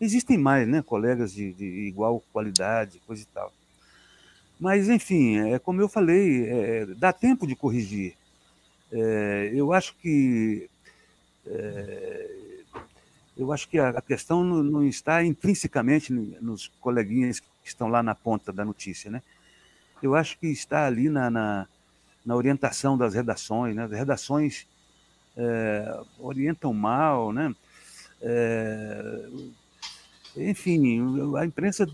[0.00, 3.52] Existem mais, né, colegas de, de igual qualidade, coisa e tal.
[4.62, 8.14] Mas, enfim, é como eu falei, é, dá tempo de corrigir.
[8.92, 10.70] É, eu acho que
[11.44, 12.30] é,
[13.36, 18.52] eu acho que a, questão não, está intrinsecamente nos coleguinhas que estão lá na ponta
[18.52, 19.20] da notícia, né?
[20.00, 21.66] Eu acho que está ali na, na,
[22.24, 23.82] na orientação das redações, né?
[23.82, 24.68] As redações
[25.36, 27.52] é, orientam mal, né?
[28.20, 29.28] É,
[30.36, 31.02] enfim,
[31.36, 31.84] a imprensa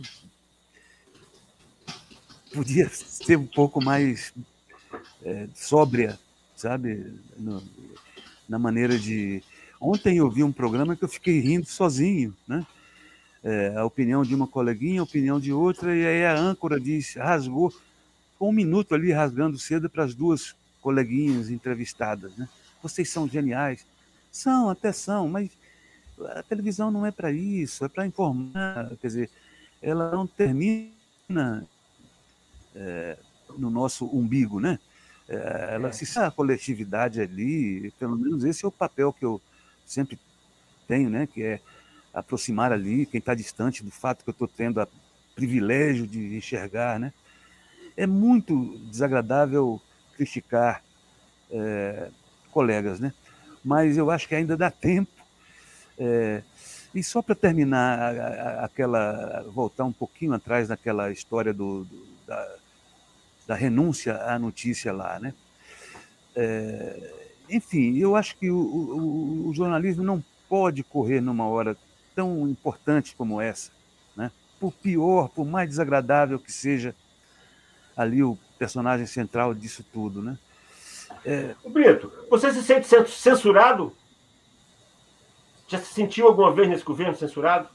[2.52, 4.32] podia ser um pouco mais
[5.24, 6.18] é, sóbria,
[6.56, 7.62] sabe, no,
[8.48, 9.42] na maneira de
[9.80, 12.66] Ontem eu vi um programa que eu fiquei rindo sozinho, né?
[13.44, 17.14] É, a opinião de uma coleguinha, a opinião de outra, e aí a âncora diz,
[17.14, 17.72] rasgou,
[18.40, 22.48] um minuto ali rasgando cedo para as duas coleguinhas entrevistadas, né?
[22.82, 23.86] Vocês são geniais.
[24.32, 25.50] São, até são, mas
[26.20, 29.30] a televisão não é para isso, é para informar, quer dizer,
[29.80, 31.66] ela não termina
[32.78, 33.18] é,
[33.58, 34.78] no nosso umbigo, né?
[35.28, 39.40] É, ela se a coletividade ali, pelo menos esse é o papel que eu
[39.84, 40.18] sempre
[40.86, 41.26] tenho, né?
[41.26, 41.60] Que é
[42.14, 44.88] aproximar ali quem está distante do fato que eu estou tendo o
[45.34, 47.12] privilégio de enxergar, né?
[47.96, 49.80] É muito desagradável
[50.16, 50.82] criticar
[51.50, 52.10] é,
[52.50, 53.12] colegas, né?
[53.64, 55.10] Mas eu acho que ainda dá tempo.
[55.98, 56.42] É,
[56.94, 62.06] e só para terminar a, a, aquela, voltar um pouquinho atrás naquela história do, do
[62.26, 62.56] da,
[63.48, 65.34] da, renúncia à notícia lá, né?
[66.36, 67.14] É,
[67.50, 71.76] enfim, eu acho que o, o, o, jornalismo não pode correr numa hora
[72.14, 73.72] tão importante como essa,
[74.14, 74.30] né?
[74.60, 76.94] Por pior, por mais desagradável que seja
[77.96, 80.38] ali o personagem central disso tudo, né?
[81.24, 81.54] É...
[81.66, 83.96] Brito, você se sente censurado?
[85.66, 87.68] Já se sentiu alguma vez nesse governo censurado?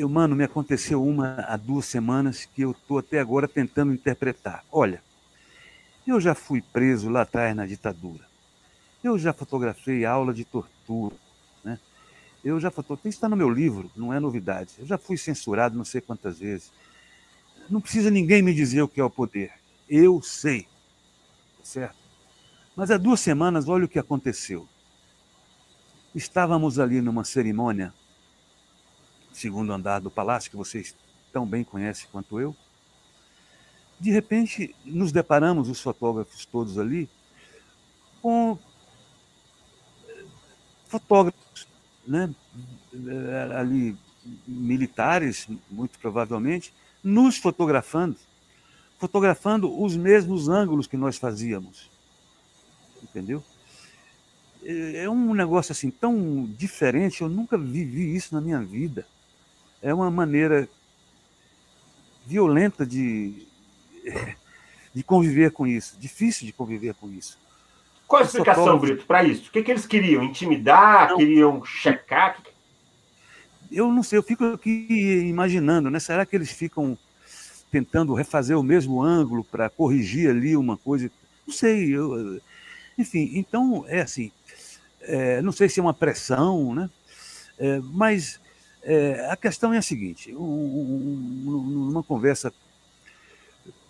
[0.00, 4.64] Eu, mano, me aconteceu uma há duas semanas que eu estou até agora tentando interpretar.
[4.72, 5.02] Olha,
[6.06, 8.24] eu já fui preso lá atrás na ditadura.
[9.04, 11.14] Eu já fotografei aula de tortura.
[11.62, 11.78] Né?
[12.42, 13.10] Eu já fotografei.
[13.10, 14.70] Isso está no meu livro, não é novidade.
[14.78, 16.72] Eu já fui censurado não sei quantas vezes.
[17.68, 19.52] Não precisa ninguém me dizer o que é o poder.
[19.86, 20.66] Eu sei.
[21.62, 21.98] Certo?
[22.74, 24.66] Mas há duas semanas, olha o que aconteceu.
[26.14, 27.92] Estávamos ali numa cerimônia,
[29.32, 30.94] segundo andar do palácio, que vocês
[31.32, 32.54] tão bem conhecem quanto eu
[34.00, 37.06] de repente, nos deparamos, os fotógrafos todos ali,
[38.22, 38.58] com
[40.88, 41.68] fotógrafos,
[42.06, 42.34] né,
[43.54, 43.96] ali
[44.48, 46.72] militares, muito provavelmente,
[47.04, 48.16] nos fotografando,
[48.98, 51.90] fotografando os mesmos ângulos que nós fazíamos.
[53.02, 53.44] Entendeu?
[54.62, 59.06] É, é um negócio assim tão diferente, eu nunca vivi isso na minha vida.
[59.82, 60.68] É uma maneira
[62.26, 63.46] violenta de,
[64.94, 67.38] de conviver com isso, difícil de conviver com isso.
[68.06, 69.48] Qual a explicação, Brito, para isso?
[69.48, 70.24] O que, que eles queriam?
[70.24, 71.10] Intimidar?
[71.10, 71.16] Não.
[71.16, 72.36] Queriam checar?
[73.70, 74.88] Eu não sei, eu fico aqui
[75.28, 76.00] imaginando, né?
[76.00, 76.98] Será que eles ficam
[77.70, 81.08] tentando refazer o mesmo ângulo para corrigir ali uma coisa?
[81.46, 81.96] Não sei.
[81.96, 82.40] Eu...
[82.98, 84.32] Enfim, então é assim.
[85.02, 86.90] É, não sei se é uma pressão, né?
[87.58, 88.40] É, mas
[88.82, 92.52] é, a questão é a seguinte: um, um, numa conversa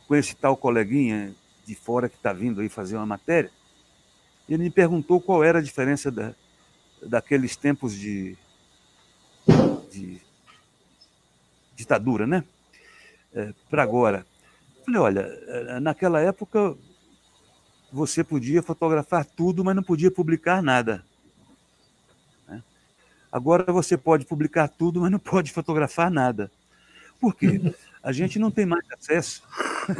[0.06, 1.34] com esse tal coleguinha
[1.64, 3.50] de fora que está vindo aí fazer uma matéria,
[4.48, 6.34] ele me perguntou qual era a diferença da,
[7.02, 8.36] daqueles tempos de,
[9.92, 10.20] de
[11.76, 12.44] ditadura, né?
[13.32, 14.26] É, Para agora.
[14.84, 16.76] Falei, olha, é, naquela época
[17.92, 21.04] você podia fotografar tudo, mas não podia publicar nada.
[23.30, 26.50] Agora você pode publicar tudo, mas não pode fotografar nada.
[27.20, 27.74] Por quê?
[28.02, 29.42] A gente não tem mais acesso,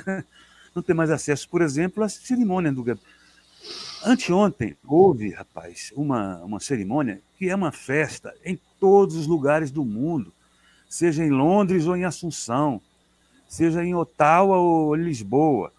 [0.75, 2.83] não tem mais acesso, por exemplo, à cerimônia do
[4.03, 9.85] Anteontem houve, rapaz, uma, uma cerimônia que é uma festa em todos os lugares do
[9.85, 10.33] mundo,
[10.89, 12.81] seja em Londres ou em Assunção,
[13.47, 15.71] seja em Ottawa ou Lisboa,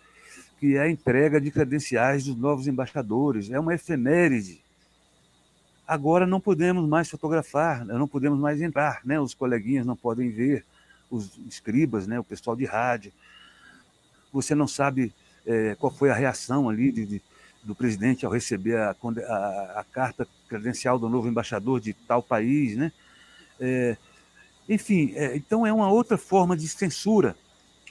[0.59, 3.49] que é a entrega de credenciais dos novos embaixadores.
[3.49, 4.61] É uma efeméride.
[5.91, 9.19] Agora não podemos mais fotografar, não podemos mais entrar, né?
[9.19, 10.63] os coleguinhas não podem ver,
[11.09, 12.17] os escribas, né?
[12.17, 13.11] o pessoal de rádio.
[14.31, 15.13] Você não sabe
[15.45, 17.21] é, qual foi a reação ali de, de
[17.61, 22.77] do presidente ao receber a, a, a, carta credencial do novo embaixador de tal país,
[22.77, 22.93] né?
[23.59, 23.97] É,
[24.69, 27.35] enfim, é, então é uma outra forma de censura,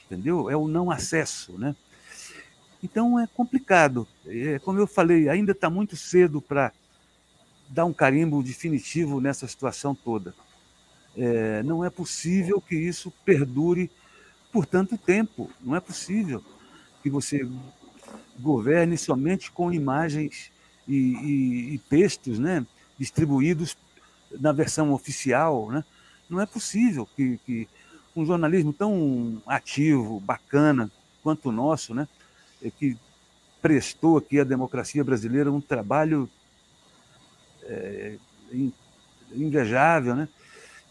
[0.05, 0.49] entendeu?
[0.49, 1.75] É o não acesso, né?
[2.83, 4.07] Então é complicado.
[4.25, 6.73] É, como eu falei, ainda está muito cedo para
[7.71, 10.35] dar um carimbo definitivo nessa situação toda.
[11.17, 13.89] É, não é possível que isso perdure
[14.51, 15.49] por tanto tempo.
[15.61, 16.43] Não é possível
[17.01, 17.47] que você
[18.39, 20.51] governe somente com imagens
[20.87, 22.65] e, e, e textos né,
[22.99, 23.77] distribuídos
[24.39, 25.71] na versão oficial.
[25.71, 25.83] Né?
[26.29, 27.67] Não é possível que, que
[28.15, 30.91] um jornalismo tão ativo, bacana
[31.23, 32.07] quanto o nosso, né,
[32.61, 32.97] é que
[33.61, 36.29] prestou aqui à democracia brasileira um trabalho
[37.63, 38.15] é,
[39.33, 40.27] invejável, né?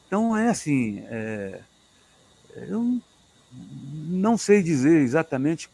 [0.06, 1.60] Então é assim, é,
[2.68, 3.00] eu
[4.08, 5.70] não sei dizer exatamente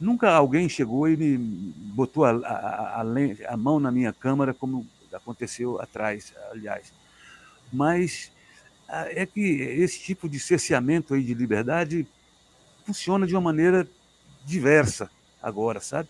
[0.00, 1.36] Nunca alguém chegou e me
[1.92, 3.04] botou a, a, a,
[3.48, 6.92] a mão na minha câmara, como aconteceu atrás, aliás.
[7.72, 8.30] Mas
[8.88, 12.06] é que esse tipo de cerceamento aí de liberdade
[12.86, 13.88] funciona de uma maneira
[14.44, 15.10] diversa
[15.42, 16.08] agora, sabe?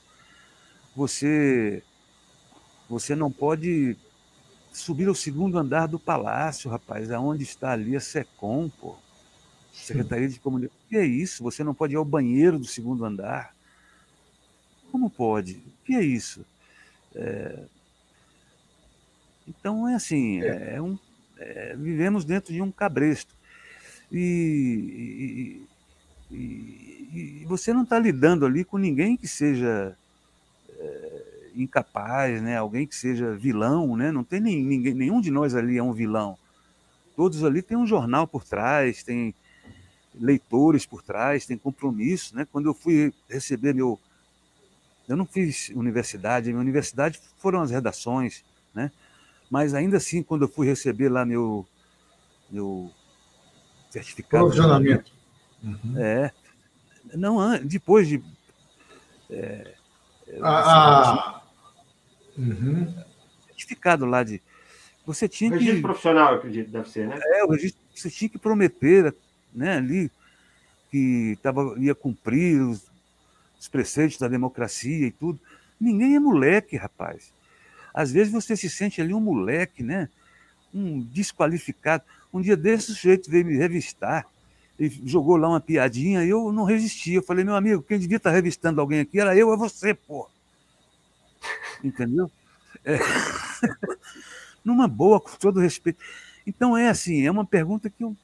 [0.95, 1.83] Você
[2.89, 3.97] você não pode
[4.73, 8.97] subir ao segundo andar do palácio, rapaz, aonde está ali a SECOM, pô.
[9.73, 10.77] Secretaria de Comunicação.
[10.85, 11.43] O que é isso?
[11.45, 13.55] Você não pode ir ao banheiro do segundo andar.
[14.91, 15.55] Como pode?
[15.55, 16.45] O que é isso?
[17.15, 17.65] É...
[19.47, 20.75] Então é assim, é.
[20.75, 20.99] é um,
[21.39, 23.35] é, vivemos dentro de um cabresto.
[24.11, 25.63] E,
[26.31, 30.08] e, e, e você não está lidando ali com ninguém que seja é,
[31.63, 32.57] incapaz, né?
[32.57, 34.11] alguém que seja vilão, né?
[34.13, 36.39] não tem nem, ninguém, nenhum de nós ali é um vilão.
[37.17, 39.35] Todos ali têm um jornal por trás, tem
[40.15, 42.37] leitores por trás, tem compromisso.
[42.37, 42.47] Né?
[42.51, 43.99] Quando eu fui receber meu,
[45.09, 48.45] eu não fiz universidade, minha universidade foram as redações,
[48.75, 48.91] né?
[49.51, 51.67] Mas ainda assim, quando eu fui receber lá meu,
[52.51, 52.91] meu
[53.91, 54.45] certificado.
[54.45, 55.11] Provisionamento.
[55.63, 55.95] Uhum.
[55.97, 56.31] É.
[57.15, 58.23] Não, depois de.
[59.31, 59.75] É,
[60.43, 61.38] ah, ah.
[62.39, 62.95] Uhum.
[63.47, 64.41] Certificado lá de.
[65.05, 65.83] Você tinha registro que.
[65.83, 67.19] profissional, eu acredito, deve ser, né?
[67.21, 69.15] É, o registro, você tinha que prometer
[69.53, 70.11] né, ali
[70.91, 72.87] que tava, ia cumprir os,
[73.59, 75.41] os preceitos da democracia e tudo.
[75.81, 77.33] Ninguém é moleque, rapaz.
[77.93, 80.09] Às vezes você se sente ali um moleque, né?
[80.73, 82.05] Um desqualificado.
[82.33, 84.27] Um dia desse, o sujeito veio me revistar
[84.79, 87.15] e jogou lá uma piadinha e eu não resisti.
[87.15, 90.29] Eu falei, meu amigo, quem devia estar revistando alguém aqui era eu, é você, pô.
[91.83, 92.31] Entendeu?
[92.85, 92.99] É.
[94.65, 95.99] Numa boa, com todo respeito.
[96.47, 98.17] Então é assim, é uma pergunta que eu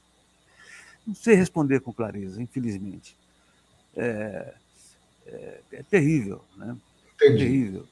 [1.07, 3.17] não sei responder com clareza, infelizmente.
[3.97, 4.55] É,
[5.27, 6.77] é, é terrível, né?
[7.15, 7.43] Entendi.
[7.43, 7.87] É terrível.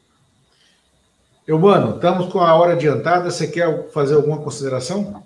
[1.47, 3.31] Eu, mano, estamos com a hora adiantada.
[3.31, 5.25] Você quer fazer alguma consideração?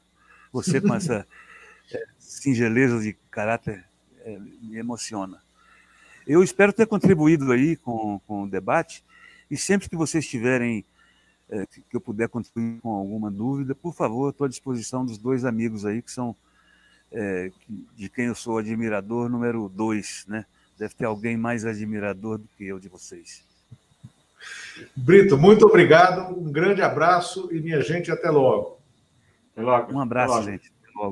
[0.52, 1.26] Você com essa
[1.92, 3.84] é, singeleza de caráter
[4.20, 5.42] é, me emociona.
[6.26, 9.04] Eu espero ter contribuído aí com, com o debate
[9.50, 10.84] e sempre que vocês tiverem
[11.50, 15.44] é, que eu puder contribuir com alguma dúvida, por favor, estou à disposição dos dois
[15.44, 16.34] amigos aí que são
[17.14, 17.50] é,
[17.96, 20.44] de quem eu sou admirador número dois, né?
[20.76, 23.44] Deve ter alguém mais admirador do que eu de vocês.
[24.94, 28.78] Brito, muito obrigado, um grande abraço e minha gente, até logo.
[29.52, 29.92] Até logo.
[29.92, 30.44] Um abraço, logo.
[30.44, 30.73] gente.